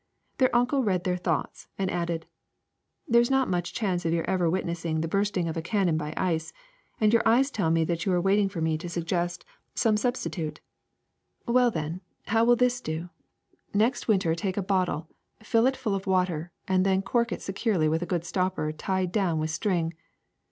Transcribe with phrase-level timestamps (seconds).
[0.39, 2.25] Their uncle read their thoughts, and added:^^
[3.07, 5.95] There is not much chance of your ever witness ing the bursting of a cannon
[5.95, 6.51] by ice,
[6.99, 9.45] and your eyes tell me that you are waiting for me to suggest
[9.75, 10.61] some ICE 353 substitute.
[11.47, 13.09] Well, then, how will this do?
[13.75, 15.07] Next win ter take a bottle,
[15.43, 19.11] fill it full of water, and then cork it securely with a good stopper tied
[19.11, 19.93] down with string.